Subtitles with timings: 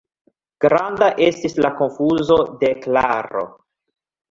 [0.63, 3.47] Granda estis la konfuzo de Klaro.